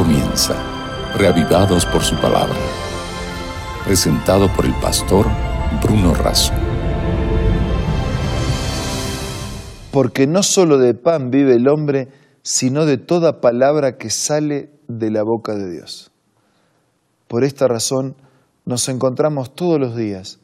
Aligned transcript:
comienza, 0.00 0.54
reavivados 1.18 1.84
por 1.84 2.00
su 2.00 2.16
palabra. 2.16 2.56
Presentado 3.84 4.48
por 4.56 4.64
el 4.64 4.72
pastor 4.80 5.26
Bruno 5.82 6.14
Razo. 6.14 6.54
Porque 9.92 10.26
no 10.26 10.42
solo 10.42 10.78
de 10.78 10.94
pan 10.94 11.30
vive 11.30 11.56
el 11.56 11.68
hombre, 11.68 12.08
sino 12.40 12.86
de 12.86 12.96
toda 12.96 13.42
palabra 13.42 13.98
que 13.98 14.08
sale 14.08 14.70
de 14.88 15.10
la 15.10 15.22
boca 15.22 15.54
de 15.54 15.70
Dios. 15.70 16.10
Por 17.28 17.44
esta 17.44 17.68
razón 17.68 18.16
nos 18.64 18.88
encontramos 18.88 19.54
todos 19.54 19.78
los 19.78 19.94
días 19.94 20.38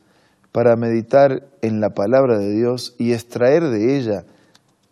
para 0.52 0.77
meditar 0.77 1.48
en 1.62 1.80
la 1.80 1.95
palabra 1.95 2.36
de 2.36 2.50
Dios 2.50 2.95
y 2.98 3.14
extraer 3.14 3.62
de 3.70 3.96
ella 3.96 4.27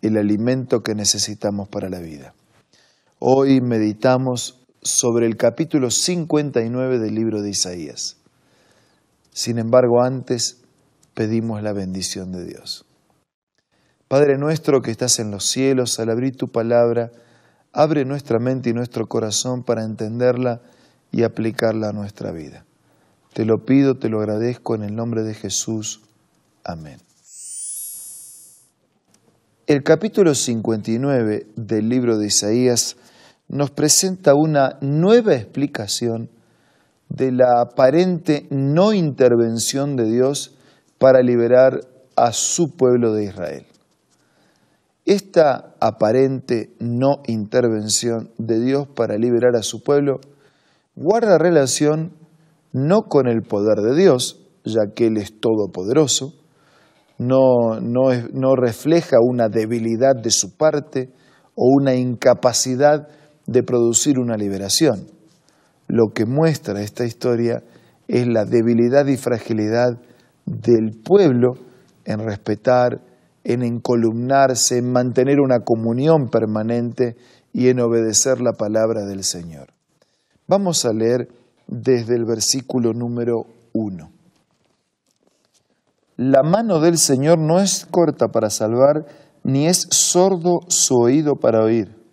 el 0.01 0.17
alimento 0.17 0.81
que 0.81 0.95
necesitamos 0.95 1.67
para 1.67 1.87
la 1.87 1.99
vida. 1.99 2.33
Hoy 3.19 3.61
meditamos 3.61 4.64
sobre 4.85 5.25
el 5.25 5.35
capítulo 5.35 5.89
59 5.89 6.99
del 6.99 7.15
libro 7.15 7.41
de 7.41 7.49
Isaías. 7.49 8.17
Sin 9.31 9.57
embargo, 9.57 10.03
antes 10.03 10.61
pedimos 11.15 11.63
la 11.63 11.73
bendición 11.73 12.31
de 12.31 12.45
Dios. 12.45 12.85
Padre 14.07 14.37
nuestro 14.37 14.83
que 14.83 14.91
estás 14.91 15.17
en 15.17 15.31
los 15.31 15.45
cielos, 15.45 15.99
al 15.99 16.11
abrir 16.11 16.37
tu 16.37 16.49
palabra, 16.49 17.11
abre 17.73 18.05
nuestra 18.05 18.37
mente 18.37 18.69
y 18.69 18.73
nuestro 18.73 19.07
corazón 19.07 19.63
para 19.63 19.83
entenderla 19.83 20.61
y 21.11 21.23
aplicarla 21.23 21.89
a 21.89 21.93
nuestra 21.93 22.31
vida. 22.31 22.63
Te 23.33 23.43
lo 23.43 23.65
pido, 23.65 23.97
te 23.97 24.07
lo 24.07 24.19
agradezco 24.19 24.75
en 24.75 24.83
el 24.83 24.95
nombre 24.95 25.23
de 25.23 25.33
Jesús. 25.33 26.03
Amén. 26.63 26.99
El 29.65 29.81
capítulo 29.81 30.35
59 30.35 31.47
del 31.55 31.89
libro 31.89 32.19
de 32.19 32.27
Isaías 32.27 32.97
nos 33.47 33.71
presenta 33.71 34.33
una 34.35 34.77
nueva 34.81 35.35
explicación 35.35 36.29
de 37.09 37.31
la 37.31 37.61
aparente 37.61 38.47
no 38.49 38.93
intervención 38.93 39.95
de 39.95 40.09
Dios 40.09 40.55
para 40.97 41.21
liberar 41.21 41.81
a 42.15 42.31
su 42.33 42.75
pueblo 42.75 43.13
de 43.13 43.25
Israel. 43.25 43.65
Esta 45.05 45.75
aparente 45.79 46.73
no 46.79 47.21
intervención 47.27 48.31
de 48.37 48.59
Dios 48.59 48.87
para 48.87 49.17
liberar 49.17 49.55
a 49.55 49.61
su 49.61 49.83
pueblo 49.83 50.19
guarda 50.95 51.37
relación 51.37 52.13
no 52.71 53.03
con 53.03 53.27
el 53.27 53.43
poder 53.43 53.77
de 53.81 53.95
Dios, 53.95 54.41
ya 54.63 54.93
que 54.95 55.07
Él 55.07 55.17
es 55.17 55.39
todopoderoso, 55.39 56.33
no, 57.17 57.79
no, 57.79 58.55
refleja 58.55 59.17
una 59.21 59.47
debilidad 59.47 60.15
de 60.15 60.31
su 60.31 60.57
parte 60.57 61.13
o 61.55 61.69
una 61.69 61.95
incapacidad 61.95 63.07
de 63.47 63.63
producir 63.63 64.19
una 64.19 64.37
liberación. 64.37 65.07
Lo 65.87 66.13
que 66.13 66.25
muestra 66.25 66.81
esta 66.81 67.05
historia 67.05 67.63
es 68.07 68.27
la 68.27 68.45
debilidad 68.45 69.05
y 69.07 69.17
fragilidad 69.17 69.99
del 70.45 70.91
pueblo 71.03 71.53
en 72.05 72.19
respetar, 72.19 73.01
en 73.43 73.63
encolumnarse, 73.63 74.77
en 74.77 74.91
mantener 74.91 75.39
una 75.39 75.59
comunión 75.59 76.29
permanente 76.29 77.15
y 77.53 77.69
en 77.69 77.79
obedecer 77.79 78.41
la 78.41 78.53
palabra 78.53 79.05
del 79.05 79.23
Señor. 79.23 79.67
Vamos 80.47 80.85
a 80.85 80.93
leer 80.93 81.29
desde 81.67 82.15
el 82.15 82.25
versículo 82.25 82.93
número 82.93 83.45
1. 83.73 84.11
La 86.17 86.43
mano 86.43 86.79
del 86.79 86.97
Señor 86.97 87.39
no 87.39 87.59
es 87.59 87.85
corta 87.85 88.27
para 88.29 88.49
salvar, 88.49 89.05
ni 89.43 89.67
es 89.67 89.87
sordo 89.91 90.59
su 90.67 90.95
oído 90.95 91.35
para 91.35 91.63
oír. 91.63 92.04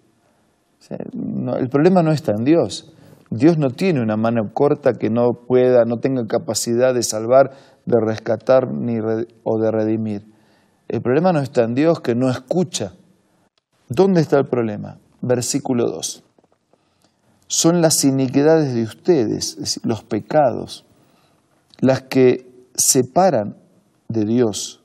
El 1.58 1.68
problema 1.68 2.02
no 2.02 2.12
está 2.12 2.32
en 2.32 2.44
Dios. 2.44 2.92
Dios 3.30 3.56
no 3.56 3.70
tiene 3.70 4.02
una 4.02 4.16
mano 4.16 4.52
corta 4.52 4.92
que 4.92 5.08
no 5.08 5.32
pueda, 5.48 5.84
no 5.86 5.98
tenga 5.98 6.26
capacidad 6.26 6.92
de 6.92 7.02
salvar, 7.02 7.52
de 7.86 7.96
rescatar 7.98 8.70
ni 8.70 8.98
o 9.42 9.58
de 9.58 9.70
redimir. 9.70 10.26
El 10.88 11.00
problema 11.00 11.32
no 11.32 11.40
está 11.40 11.64
en 11.64 11.74
Dios 11.74 12.00
que 12.00 12.14
no 12.14 12.30
escucha. 12.30 12.92
¿Dónde 13.88 14.20
está 14.20 14.38
el 14.38 14.46
problema? 14.46 14.98
Versículo 15.22 15.86
2. 15.86 16.22
Son 17.46 17.80
las 17.80 18.04
iniquidades 18.04 18.74
de 18.74 18.82
ustedes, 18.82 19.80
los 19.84 20.02
pecados, 20.04 20.84
las 21.80 22.02
que 22.02 22.68
separan 22.74 23.56
de 24.08 24.24
Dios. 24.24 24.82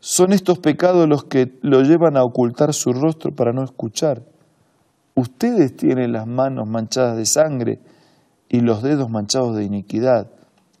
Son 0.00 0.32
estos 0.32 0.58
pecados 0.58 1.08
los 1.08 1.24
que 1.24 1.56
lo 1.62 1.82
llevan 1.82 2.16
a 2.16 2.24
ocultar 2.24 2.74
su 2.74 2.92
rostro 2.92 3.32
para 3.34 3.52
no 3.52 3.62
escuchar. 3.62 4.22
Ustedes 5.14 5.76
tienen 5.76 6.12
las 6.12 6.26
manos 6.26 6.66
manchadas 6.66 7.16
de 7.16 7.26
sangre 7.26 7.80
y 8.48 8.60
los 8.60 8.82
dedos 8.82 9.10
manchados 9.10 9.56
de 9.56 9.64
iniquidad. 9.64 10.30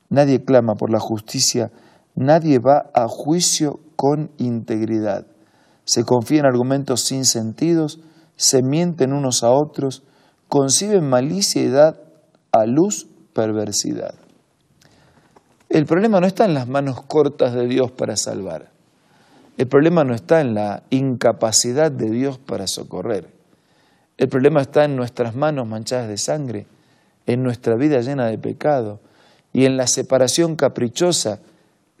Nadie 0.08 0.44
clama 0.44 0.74
por 0.74 0.90
la 0.90 1.00
justicia, 1.00 1.70
nadie 2.14 2.58
va 2.58 2.90
a 2.94 3.08
juicio 3.08 3.80
con 3.96 4.30
integridad. 4.38 5.26
Se 5.84 6.04
confía 6.04 6.40
en 6.40 6.46
argumentos 6.46 7.02
sin 7.02 7.24
sentidos, 7.24 8.00
se 8.36 8.62
mienten 8.62 9.12
unos 9.12 9.42
a 9.42 9.50
otros, 9.50 10.02
conciben 10.48 11.08
malicia 11.08 11.62
y 11.62 11.68
dan 11.68 11.96
a 12.52 12.66
luz 12.66 13.08
perversidad. 13.32 14.14
El 15.68 15.86
problema 15.86 16.20
no 16.20 16.26
está 16.26 16.44
en 16.44 16.54
las 16.54 16.68
manos 16.68 17.00
cortas 17.02 17.54
de 17.54 17.66
Dios 17.66 17.90
para 17.90 18.16
salvar. 18.16 18.70
El 19.56 19.68
problema 19.68 20.04
no 20.04 20.14
está 20.14 20.40
en 20.40 20.54
la 20.54 20.82
incapacidad 20.90 21.90
de 21.90 22.10
Dios 22.10 22.38
para 22.38 22.66
socorrer. 22.66 23.41
El 24.18 24.28
problema 24.28 24.60
está 24.60 24.84
en 24.84 24.96
nuestras 24.96 25.34
manos 25.34 25.66
manchadas 25.66 26.08
de 26.08 26.18
sangre, 26.18 26.66
en 27.26 27.42
nuestra 27.42 27.76
vida 27.76 28.00
llena 28.00 28.26
de 28.26 28.38
pecado 28.38 29.00
y 29.52 29.64
en 29.64 29.76
la 29.76 29.86
separación 29.86 30.56
caprichosa 30.56 31.40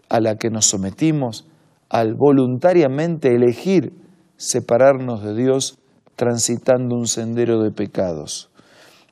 a 0.08 0.20
la 0.20 0.36
que 0.36 0.50
nos 0.50 0.66
sometimos 0.66 1.46
al 1.88 2.14
voluntariamente 2.14 3.34
elegir 3.34 3.92
separarnos 4.36 5.22
de 5.22 5.34
Dios 5.34 5.78
transitando 6.16 6.96
un 6.96 7.06
sendero 7.06 7.62
de 7.62 7.70
pecados. 7.70 8.50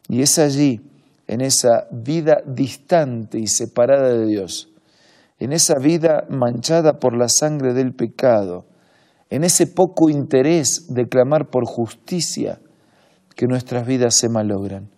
Y 0.09 0.23
es 0.23 0.39
allí 0.39 0.81
en 1.27 1.41
esa 1.41 1.87
vida 1.93 2.43
distante 2.47 3.39
y 3.39 3.47
separada 3.47 4.09
de 4.09 4.27
Dios, 4.27 4.73
en 5.39 5.53
esa 5.53 5.79
vida 5.79 6.27
manchada 6.29 6.99
por 6.99 7.17
la 7.17 7.29
sangre 7.29 7.73
del 7.73 7.95
pecado, 7.95 8.67
en 9.31 9.45
ese 9.45 9.67
poco 9.67 10.11
interés 10.11 10.87
de 10.89 11.07
clamar 11.09 11.49
por 11.49 11.65
justicia, 11.67 12.61
que 13.35 13.47
nuestras 13.47 13.87
vidas 13.87 14.17
se 14.17 14.29
malogran. 14.29 14.91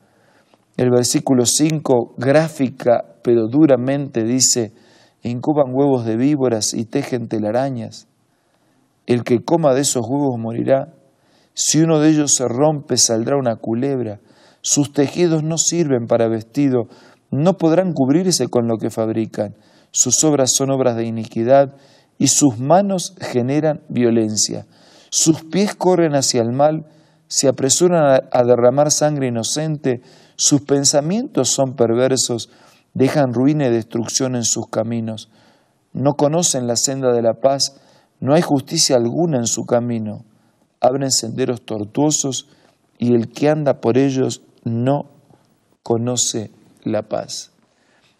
El 0.76 0.91
versículo 0.91 1.44
5, 1.47 2.15
gráfica 2.16 3.04
pero 3.22 3.47
duramente, 3.47 4.25
dice, 4.25 4.72
incuban 5.22 5.72
huevos 5.72 6.04
de 6.04 6.16
víboras 6.16 6.75
y 6.75 6.84
tejen 6.84 7.28
telarañas. 7.28 8.09
El 9.06 9.22
que 9.22 9.44
coma 9.44 9.75
de 9.75 9.82
esos 9.82 10.03
huevos 10.09 10.38
morirá. 10.38 10.92
Si 11.54 11.81
uno 11.81 12.00
de 12.00 12.10
ellos 12.10 12.34
se 12.34 12.48
rompe, 12.48 12.97
saldrá 12.97 13.37
una 13.37 13.56
culebra 13.56 14.21
sus 14.62 14.92
tejidos 14.92 15.42
no 15.42 15.59
sirven 15.59 16.06
para 16.06 16.28
vestido, 16.28 16.84
no 17.31 17.54
podrán 17.54 17.92
cubrirse 17.92 18.47
con 18.47 18.69
lo 18.69 18.78
que 18.78 18.91
fabrican. 18.91 19.56
Sus 19.91 20.22
obras 20.22 20.53
son 20.53 20.71
obras 20.71 20.97
de 20.97 21.04
iniquidad 21.04 21.75
y 22.16 22.28
sus 22.28 22.59
manos 22.59 23.15
generan 23.21 23.82
violencia. 23.88 24.66
Sus 25.10 25.42
pies 25.42 25.75
corren 25.75 26.15
hacia 26.15 26.42
el 26.42 26.53
mal, 26.53 26.87
se 27.32 27.48
apresuran 27.48 28.20
a 28.31 28.44
derramar 28.44 28.91
sangre 28.91 29.28
inocente, 29.28 30.03
sus 30.37 30.60
pensamientos 30.60 31.48
son 31.48 31.76
perversos, 31.76 32.50
dejan 32.93 33.32
ruina 33.32 33.69
y 33.69 33.70
destrucción 33.70 34.37
en 34.37 34.44
sus 34.44 34.66
caminos. 34.69 35.31
No 35.94 36.12
conocen 36.12 36.66
la 36.66 36.76
senda 36.76 37.10
de 37.10 37.22
la 37.22 37.32
paz, 37.32 37.81
no 38.21 38.34
hay 38.34 38.42
justicia 38.42 38.97
alguna 38.97 39.38
en 39.38 39.47
su 39.47 39.65
camino. 39.65 40.27
Abren 40.78 41.10
senderos 41.10 41.62
tortuosos 41.65 42.51
y 42.98 43.15
el 43.15 43.33
que 43.33 43.48
anda 43.48 43.80
por 43.80 43.97
ellos 43.97 44.42
no 44.65 45.07
conoce 45.83 46.51
la 46.84 47.01
paz. 47.01 47.51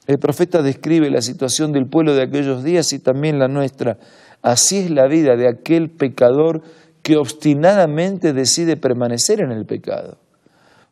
El 0.07 0.21
profeta 0.21 0.63
describe 0.63 1.11
la 1.11 1.21
situación 1.21 1.73
del 1.73 1.87
pueblo 1.87 2.15
de 2.15 2.23
aquellos 2.23 2.65
días 2.65 2.95
y 2.95 2.99
también 2.99 3.39
la 3.39 3.49
nuestra. 3.49 3.99
Así 4.41 4.79
es 4.79 4.91
la 4.91 5.07
vida 5.07 5.37
de 5.37 5.51
aquel 5.51 5.91
pecador 5.91 6.63
que 7.03 7.17
obstinadamente 7.17 8.33
decide 8.33 8.77
permanecer 8.77 9.41
en 9.41 9.53
el 9.53 9.67
pecado, 9.67 10.19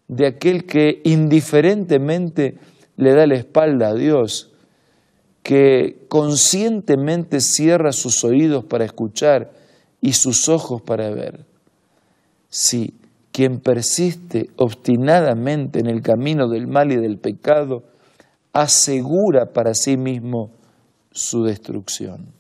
de 0.08 0.26
aquel 0.26 0.66
que 0.66 1.00
indiferentemente 1.04 2.58
le 2.96 3.14
da 3.14 3.26
la 3.26 3.36
espalda 3.36 3.88
a 3.88 3.94
Dios, 3.94 4.52
que 5.42 6.04
conscientemente 6.08 7.40
cierra 7.40 7.92
sus 7.92 8.24
oídos 8.24 8.64
para 8.64 8.84
escuchar 8.84 9.52
y 10.00 10.12
sus 10.12 10.48
ojos 10.48 10.82
para 10.82 11.10
ver. 11.10 11.46
Sí, 12.48 12.94
quien 13.32 13.60
persiste 13.60 14.50
obstinadamente 14.56 15.78
en 15.78 15.86
el 15.86 16.02
camino 16.02 16.48
del 16.48 16.66
mal 16.66 16.92
y 16.92 16.96
del 16.96 17.18
pecado, 17.18 17.84
asegura 18.52 19.52
para 19.52 19.74
sí 19.74 19.96
mismo 19.96 20.50
su 21.12 21.44
destrucción. 21.44 22.39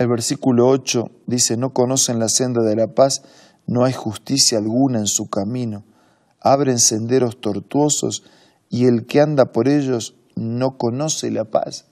El 0.00 0.08
versículo 0.08 0.66
8 0.66 1.10
dice, 1.26 1.58
no 1.58 1.74
conocen 1.74 2.18
la 2.18 2.30
senda 2.30 2.62
de 2.62 2.74
la 2.74 2.86
paz, 2.86 3.20
no 3.66 3.84
hay 3.84 3.92
justicia 3.92 4.56
alguna 4.56 4.98
en 4.98 5.06
su 5.06 5.28
camino, 5.28 5.84
abren 6.40 6.78
senderos 6.78 7.38
tortuosos 7.38 8.22
y 8.70 8.86
el 8.86 9.04
que 9.04 9.20
anda 9.20 9.52
por 9.52 9.68
ellos 9.68 10.14
no 10.36 10.78
conoce 10.78 11.30
la 11.30 11.44
paz. 11.44 11.84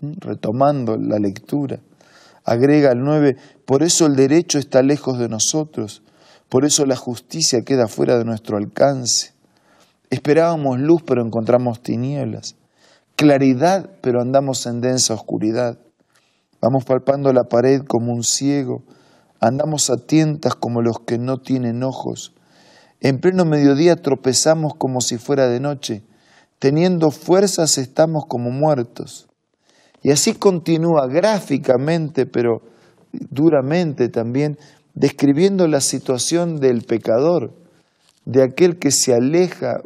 ¿Mm? 0.00 0.14
Retomando 0.18 0.96
la 0.96 1.20
lectura, 1.20 1.78
agrega 2.42 2.90
el 2.90 3.04
9, 3.04 3.36
por 3.64 3.84
eso 3.84 4.06
el 4.06 4.16
derecho 4.16 4.58
está 4.58 4.82
lejos 4.82 5.20
de 5.20 5.28
nosotros, 5.28 6.02
por 6.48 6.64
eso 6.64 6.84
la 6.86 6.96
justicia 6.96 7.62
queda 7.62 7.86
fuera 7.86 8.18
de 8.18 8.24
nuestro 8.24 8.56
alcance. 8.56 9.32
Esperábamos 10.10 10.80
luz, 10.80 11.04
pero 11.06 11.24
encontramos 11.24 11.84
tinieblas. 11.84 12.56
Claridad, 13.14 13.90
pero 14.00 14.20
andamos 14.20 14.66
en 14.66 14.80
densa 14.80 15.14
oscuridad. 15.14 15.78
Vamos 16.64 16.86
palpando 16.86 17.30
la 17.34 17.44
pared 17.44 17.82
como 17.86 18.14
un 18.14 18.22
ciego. 18.22 18.84
Andamos 19.38 19.90
a 19.90 19.98
tientas 19.98 20.54
como 20.54 20.80
los 20.80 20.98
que 20.98 21.18
no 21.18 21.36
tienen 21.36 21.82
ojos. 21.82 22.32
En 23.02 23.20
pleno 23.20 23.44
mediodía 23.44 23.96
tropezamos 23.96 24.72
como 24.78 25.02
si 25.02 25.18
fuera 25.18 25.46
de 25.46 25.60
noche. 25.60 26.04
Teniendo 26.58 27.10
fuerzas 27.10 27.76
estamos 27.76 28.24
como 28.26 28.50
muertos. 28.50 29.28
Y 30.02 30.10
así 30.10 30.32
continúa 30.32 31.06
gráficamente, 31.06 32.24
pero 32.24 32.62
duramente 33.12 34.08
también, 34.08 34.56
describiendo 34.94 35.68
la 35.68 35.82
situación 35.82 36.60
del 36.60 36.80
pecador, 36.80 37.52
de 38.24 38.42
aquel 38.42 38.78
que 38.78 38.90
se 38.90 39.12
aleja 39.12 39.82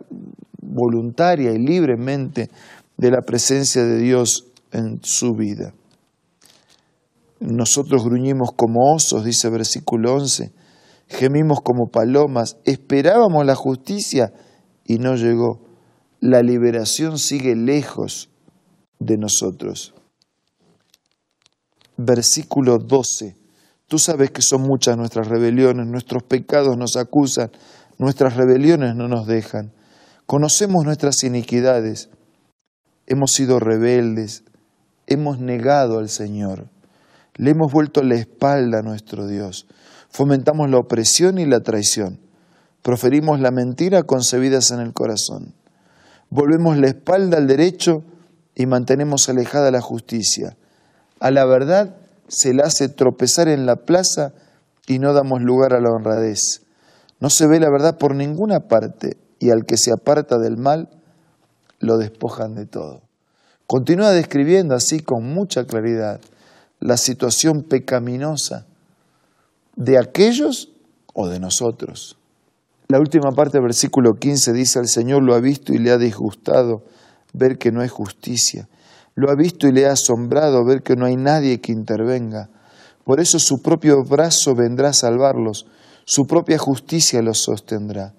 voluntaria 0.62 1.50
y 1.50 1.58
libremente 1.58 2.50
de 2.96 3.10
la 3.10 3.22
presencia 3.22 3.82
de 3.82 3.98
Dios 3.98 4.46
en 4.70 5.00
su 5.02 5.34
vida. 5.34 5.72
Nosotros 7.40 8.05
gruñimos 8.05 8.50
como 8.56 8.93
osos, 8.94 9.25
dice 9.25 9.49
versículo 9.49 10.14
11, 10.14 10.52
gemimos 11.06 11.61
como 11.61 11.88
palomas, 11.88 12.56
esperábamos 12.64 13.46
la 13.46 13.55
justicia 13.55 14.32
y 14.85 14.99
no 14.99 15.14
llegó. 15.14 15.61
La 16.20 16.43
liberación 16.43 17.19
sigue 17.19 17.55
lejos 17.55 18.31
de 18.99 19.17
nosotros. 19.17 19.94
Versículo 21.96 22.79
12. 22.79 23.37
Tú 23.87 23.99
sabes 23.99 24.31
que 24.31 24.43
son 24.43 24.62
muchas 24.62 24.96
nuestras 24.96 25.29
rebeliones, 25.29 25.87
nuestros 25.87 26.23
pecados 26.23 26.76
nos 26.76 26.96
acusan, 26.96 27.50
nuestras 27.99 28.37
rebeliones 28.37 28.94
no 28.94 29.08
nos 29.08 29.26
dejan. 29.26 29.73
Conocemos 30.26 30.85
nuestras 30.85 31.25
iniquidades, 31.25 32.11
hemos 33.06 33.32
sido 33.32 33.61
rebeldes, 33.61 34.44
hemos 35.06 35.38
negado 35.38 35.99
al 35.99 36.11
Señor, 36.11 36.69
le 37.38 37.52
hemos 37.52 37.73
vuelto 37.73 38.02
la 38.02 38.17
espalda 38.17 38.81
a 38.81 38.82
nuestro 38.82 39.26
Dios, 39.26 39.67
fomentamos 40.11 40.69
la 40.69 40.79
opresión 40.79 41.38
y 41.38 41.46
la 41.46 41.61
traición, 41.61 42.20
proferimos 42.82 43.40
la 43.40 43.50
mentira 43.50 44.02
concebidas 44.02 44.70
en 44.73 44.81
el 44.81 44.93
corazón, 44.93 45.55
volvemos 46.29 46.76
la 46.76 46.88
espalda 46.88 47.38
al 47.38 47.46
derecho 47.46 48.05
y 48.55 48.67
mantenemos 48.67 49.29
alejada 49.29 49.70
la 49.70 49.81
justicia. 49.81 50.56
A 51.20 51.31
la 51.31 51.46
verdad 51.46 51.96
se 52.26 52.52
la 52.52 52.64
hace 52.64 52.88
tropezar 52.88 53.49
en 53.49 53.67
la 53.67 53.76
plaza 53.76 54.32
y 54.88 54.99
no 54.99 55.12
damos 55.12 55.40
lugar 55.40 55.75
a 55.75 55.81
la 55.81 55.90
honradez. 55.90 56.62
No 57.20 57.31
se 57.31 57.46
ve 57.46 57.61
la 57.61 57.70
verdad 57.70 57.99
por 57.99 58.14
ninguna 58.14 58.67
parte 58.69 59.17
y 59.38 59.50
al 59.50 59.64
que 59.64 59.76
se 59.76 59.93
aparta 59.93 60.38
del 60.38 60.56
mal 60.56 60.88
lo 61.79 61.99
despojan 61.99 62.55
de 62.55 62.67
todo. 62.67 63.02
Continúa 63.69 64.11
describiendo 64.11 64.75
así 64.75 65.00
con 65.00 65.25
mucha 65.25 65.64
claridad 65.64 66.20
la 66.80 66.96
situación 66.96 67.62
pecaminosa 67.62 68.66
de 69.76 69.98
aquellos 69.98 70.70
o 71.14 71.28
de 71.28 71.40
nosotros. 71.40 72.19
La 72.88 72.98
última 72.98 73.30
parte 73.32 73.58
del 73.58 73.64
versículo 73.64 74.14
15 74.14 74.52
dice, 74.52 74.78
el 74.78 74.88
Señor 74.88 75.22
lo 75.22 75.34
ha 75.34 75.40
visto 75.40 75.72
y 75.72 75.78
le 75.78 75.90
ha 75.90 75.98
disgustado 75.98 76.84
ver 77.32 77.58
que 77.58 77.70
no 77.70 77.82
hay 77.82 77.88
justicia. 77.88 78.69
Lo 79.14 79.30
ha 79.30 79.34
visto 79.34 79.66
y 79.66 79.72
le 79.72 79.86
ha 79.86 79.92
asombrado 79.92 80.64
ver 80.64 80.82
que 80.82 80.96
no 80.96 81.04
hay 81.04 81.16
nadie 81.16 81.60
que 81.60 81.72
intervenga. 81.72 82.48
Por 83.04 83.20
eso 83.20 83.38
su 83.38 83.60
propio 83.60 84.02
brazo 84.04 84.54
vendrá 84.54 84.90
a 84.90 84.92
salvarlos 84.92 85.66
su 86.10 86.26
propia 86.26 86.56
justicia 86.56 87.20
los 87.20 87.42
sostendrá. 87.42 88.14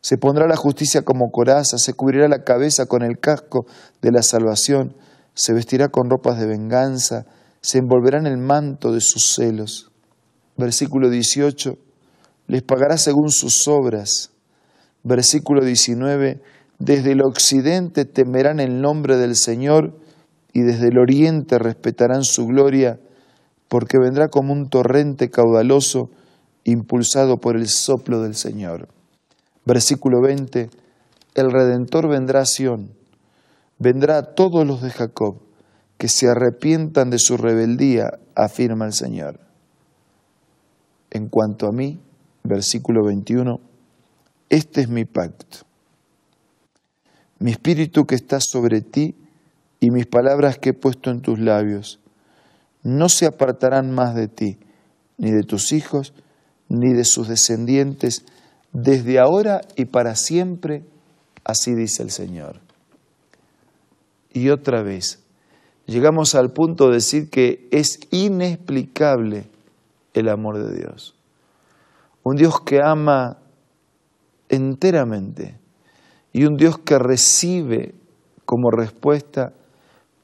Se 0.00 0.16
pondrá 0.16 0.48
la 0.48 0.56
justicia 0.56 1.02
como 1.02 1.30
coraza, 1.30 1.76
se 1.76 1.92
cubrirá 1.92 2.28
la 2.28 2.44
cabeza 2.44 2.86
con 2.86 3.02
el 3.02 3.18
casco 3.18 3.66
de 4.00 4.10
la 4.10 4.22
salvación, 4.22 4.96
se 5.34 5.52
vestirá 5.52 5.88
con 5.88 6.08
ropas 6.08 6.40
de 6.40 6.46
venganza, 6.46 7.26
se 7.66 7.78
envolverá 7.78 8.18
en 8.20 8.28
el 8.28 8.38
manto 8.38 8.92
de 8.92 9.00
sus 9.00 9.34
celos. 9.34 9.90
Versículo 10.56 11.10
18, 11.10 11.76
les 12.46 12.62
pagará 12.62 12.96
según 12.96 13.30
sus 13.30 13.66
obras. 13.66 14.30
Versículo 15.02 15.64
19, 15.64 16.40
desde 16.78 17.10
el 17.10 17.22
occidente 17.22 18.04
temerán 18.04 18.60
el 18.60 18.80
nombre 18.80 19.16
del 19.16 19.34
Señor 19.34 19.98
y 20.52 20.60
desde 20.62 20.90
el 20.90 20.98
oriente 21.00 21.58
respetarán 21.58 22.22
su 22.22 22.46
gloria, 22.46 23.00
porque 23.66 23.98
vendrá 23.98 24.28
como 24.28 24.52
un 24.52 24.68
torrente 24.68 25.28
caudaloso 25.28 26.08
impulsado 26.62 27.38
por 27.38 27.56
el 27.56 27.66
soplo 27.66 28.22
del 28.22 28.36
Señor. 28.36 28.86
Versículo 29.64 30.20
20, 30.22 30.70
el 31.34 31.50
Redentor 31.50 32.08
vendrá 32.08 32.42
a 32.42 32.46
Sión, 32.46 32.92
vendrá 33.80 34.18
a 34.18 34.34
todos 34.34 34.64
los 34.64 34.82
de 34.82 34.90
Jacob, 34.90 35.45
que 35.98 36.08
se 36.08 36.28
arrepientan 36.28 37.10
de 37.10 37.18
su 37.18 37.36
rebeldía, 37.36 38.18
afirma 38.34 38.86
el 38.86 38.92
Señor. 38.92 39.40
En 41.10 41.28
cuanto 41.28 41.66
a 41.66 41.72
mí, 41.72 42.00
versículo 42.44 43.04
21, 43.04 43.60
este 44.48 44.82
es 44.82 44.88
mi 44.88 45.04
pacto. 45.04 45.58
Mi 47.38 47.50
espíritu 47.50 48.06
que 48.06 48.14
está 48.14 48.40
sobre 48.40 48.80
ti 48.80 49.14
y 49.80 49.90
mis 49.90 50.06
palabras 50.06 50.58
que 50.58 50.70
he 50.70 50.74
puesto 50.74 51.10
en 51.10 51.20
tus 51.20 51.38
labios 51.38 52.00
no 52.82 53.08
se 53.08 53.26
apartarán 53.26 53.90
más 53.90 54.14
de 54.14 54.28
ti, 54.28 54.58
ni 55.18 55.32
de 55.32 55.42
tus 55.42 55.72
hijos, 55.72 56.14
ni 56.68 56.92
de 56.92 57.04
sus 57.04 57.28
descendientes, 57.28 58.24
desde 58.72 59.18
ahora 59.18 59.62
y 59.74 59.86
para 59.86 60.14
siempre, 60.14 60.84
así 61.44 61.74
dice 61.74 62.02
el 62.02 62.10
Señor. 62.10 62.60
Y 64.32 64.50
otra 64.50 64.82
vez, 64.82 65.25
llegamos 65.86 66.34
al 66.34 66.52
punto 66.52 66.88
de 66.88 66.94
decir 66.94 67.30
que 67.30 67.68
es 67.70 68.00
inexplicable 68.10 69.48
el 70.14 70.28
amor 70.28 70.58
de 70.58 70.76
Dios. 70.76 71.14
Un 72.22 72.36
Dios 72.36 72.60
que 72.60 72.80
ama 72.82 73.38
enteramente 74.48 75.58
y 76.32 76.44
un 76.44 76.56
Dios 76.56 76.78
que 76.78 76.98
recibe 76.98 77.94
como 78.44 78.70
respuesta 78.70 79.52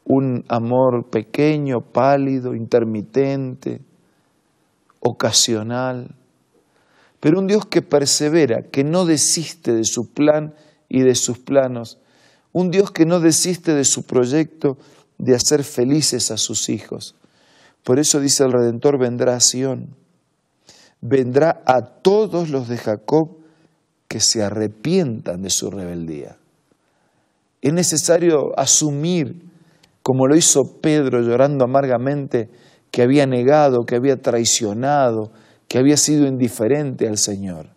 un 0.04 0.44
amor 0.48 1.10
pequeño, 1.10 1.80
pálido, 1.80 2.54
intermitente, 2.54 3.80
ocasional 5.00 6.14
pero 7.22 7.38
un 7.38 7.46
Dios 7.46 7.66
que 7.66 7.82
persevera, 7.82 8.62
que 8.62 8.82
no 8.82 9.04
desiste 9.04 9.72
de 9.72 9.84
su 9.84 10.12
plan 10.12 10.54
y 10.88 11.02
de 11.02 11.14
sus 11.14 11.38
planos, 11.38 12.00
un 12.52 12.72
Dios 12.72 12.90
que 12.90 13.06
no 13.06 13.20
desiste 13.20 13.74
de 13.74 13.84
su 13.84 14.02
proyecto 14.02 14.76
de 15.22 15.36
hacer 15.36 15.62
felices 15.62 16.32
a 16.32 16.36
sus 16.36 16.68
hijos. 16.68 17.14
Por 17.84 18.00
eso 18.00 18.18
dice 18.18 18.42
el 18.42 18.50
Redentor, 18.50 18.98
vendrá 18.98 19.36
a 19.36 19.40
Sión, 19.40 19.94
vendrá 21.00 21.62
a 21.64 21.80
todos 22.02 22.50
los 22.50 22.66
de 22.66 22.76
Jacob 22.76 23.36
que 24.08 24.18
se 24.18 24.42
arrepientan 24.42 25.42
de 25.42 25.50
su 25.50 25.70
rebeldía. 25.70 26.38
Es 27.60 27.72
necesario 27.72 28.58
asumir, 28.58 29.48
como 30.02 30.26
lo 30.26 30.34
hizo 30.34 30.60
Pedro 30.80 31.20
llorando 31.20 31.64
amargamente, 31.64 32.50
que 32.90 33.02
había 33.02 33.24
negado, 33.24 33.84
que 33.86 33.94
había 33.94 34.16
traicionado, 34.16 35.30
que 35.68 35.78
había 35.78 35.96
sido 35.96 36.26
indiferente 36.26 37.06
al 37.06 37.16
Señor. 37.16 37.68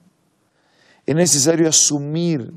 Es 1.05 1.15
necesario 1.15 1.69
asumir, 1.69 2.51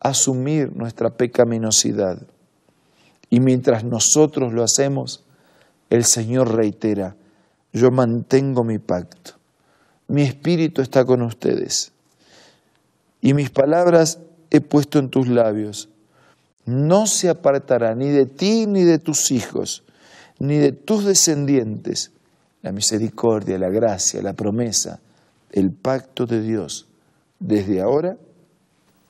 asumir 0.00 0.74
nuestra 0.74 1.10
pecaminosidad. 1.10 2.26
Y 3.32 3.40
mientras 3.40 3.82
nosotros 3.82 4.52
lo 4.52 4.62
hacemos, 4.62 5.24
el 5.88 6.04
Señor 6.04 6.54
reitera, 6.54 7.16
yo 7.72 7.90
mantengo 7.90 8.62
mi 8.62 8.78
pacto, 8.78 9.32
mi 10.06 10.20
espíritu 10.20 10.82
está 10.82 11.06
con 11.06 11.22
ustedes 11.22 11.92
y 13.22 13.32
mis 13.32 13.48
palabras 13.48 14.18
he 14.50 14.60
puesto 14.60 14.98
en 14.98 15.08
tus 15.08 15.28
labios. 15.28 15.88
No 16.66 17.06
se 17.06 17.30
apartará 17.30 17.94
ni 17.94 18.10
de 18.10 18.26
ti 18.26 18.66
ni 18.66 18.84
de 18.84 18.98
tus 18.98 19.30
hijos, 19.30 19.82
ni 20.38 20.58
de 20.58 20.72
tus 20.72 21.06
descendientes 21.06 22.10
la 22.60 22.70
misericordia, 22.70 23.58
la 23.58 23.70
gracia, 23.70 24.20
la 24.20 24.34
promesa, 24.34 25.00
el 25.52 25.70
pacto 25.70 26.26
de 26.26 26.42
Dios 26.42 26.86
desde 27.40 27.80
ahora 27.80 28.18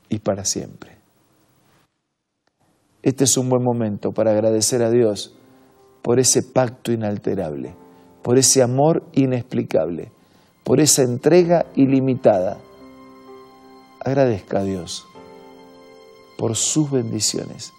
y 0.09 0.21
para 0.21 0.45
siempre. 0.45 1.02
Este 3.03 3.25
es 3.25 3.37
un 3.37 3.49
buen 3.49 3.65
momento 3.65 4.13
para 4.13 4.31
agradecer 4.31 4.83
a 4.83 4.91
Dios 4.91 5.35
por 6.03 6.21
ese 6.21 6.43
pacto 6.43 6.93
inalterable, 6.93 7.75
por 8.23 8.39
ese 8.39 8.63
amor 8.63 9.03
inexplicable, 9.13 10.13
por 10.63 10.81
esa 10.81 11.03
entrega 11.03 11.67
ilimitada. 11.75 12.59
Agradezca 14.05 14.61
a 14.61 14.65
Dios 14.65 15.07
por 16.39 16.55
sus 16.55 16.91
bendiciones 16.91 17.73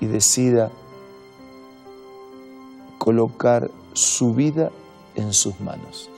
y 0.00 0.06
decida 0.06 0.70
colocar 2.98 3.70
su 3.92 4.34
vida 4.34 4.70
en 5.14 5.32
sus 5.32 5.60
manos. 5.60 6.10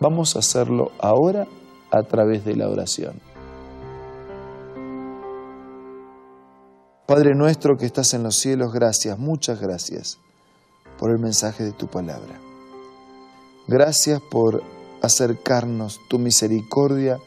Vamos 0.00 0.34
a 0.34 0.38
hacerlo 0.38 0.92
ahora 0.98 1.46
a 1.90 2.02
través 2.02 2.44
de 2.44 2.56
la 2.56 2.68
oración. 2.68 3.33
Padre 7.06 7.34
nuestro 7.34 7.76
que 7.76 7.84
estás 7.84 8.14
en 8.14 8.22
los 8.22 8.36
cielos, 8.36 8.72
gracias, 8.72 9.18
muchas 9.18 9.60
gracias 9.60 10.18
por 10.98 11.10
el 11.10 11.18
mensaje 11.18 11.62
de 11.62 11.72
tu 11.72 11.86
palabra. 11.86 12.40
Gracias 13.66 14.22
por 14.22 14.62
acercarnos 15.02 16.00
tu 16.08 16.18
misericordia 16.18 17.18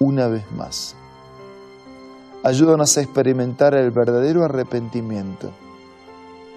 una 0.00 0.26
vez 0.26 0.50
más. 0.50 0.96
Ayúdanos 2.42 2.98
a 2.98 3.02
experimentar 3.02 3.76
el 3.76 3.92
verdadero 3.92 4.44
arrepentimiento, 4.44 5.52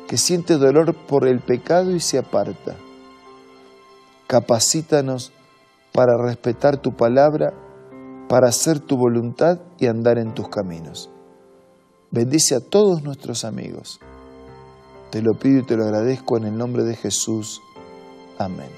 que 0.08 0.18
siente 0.18 0.58
dolor 0.58 0.96
por 0.96 1.28
el 1.28 1.42
pecado 1.42 1.92
y 1.92 2.00
se 2.00 2.18
aparta. 2.18 2.76
Capacítanos 4.26 5.32
para 5.94 6.18
respetar 6.18 6.78
tu 6.78 6.96
palabra, 6.96 7.54
para 8.28 8.48
hacer 8.48 8.80
tu 8.80 8.98
voluntad 8.98 9.60
y 9.78 9.86
andar 9.86 10.18
en 10.18 10.34
tus 10.34 10.50
caminos. 10.50 11.12
Bendice 12.10 12.56
a 12.56 12.62
todos 12.62 13.04
nuestros 13.04 13.44
amigos. 13.44 14.00
Te 15.12 15.22
lo 15.22 15.34
pido 15.34 15.60
y 15.60 15.64
te 15.64 15.76
lo 15.76 15.84
agradezco 15.84 16.38
en 16.38 16.46
el 16.46 16.58
nombre 16.58 16.84
de 16.84 16.96
Jesús. 16.96 17.62
Amén. 18.38 18.70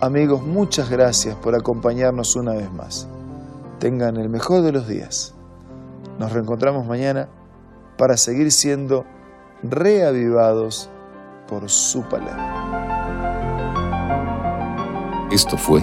Amigos, 0.00 0.42
muchas 0.42 0.88
gracias 0.88 1.36
por 1.36 1.54
acompañarnos 1.54 2.34
una 2.36 2.54
vez 2.54 2.72
más. 2.72 3.08
Tengan 3.78 4.16
el 4.16 4.30
mejor 4.30 4.62
de 4.62 4.72
los 4.72 4.88
días. 4.88 5.34
Nos 6.18 6.32
reencontramos 6.32 6.86
mañana 6.86 7.28
para 7.98 8.16
seguir 8.16 8.52
siendo 8.52 9.04
reavivados 9.62 10.88
por 11.46 11.68
su 11.68 12.02
palabra. 12.04 12.54
Esto 15.30 15.58
fue 15.58 15.82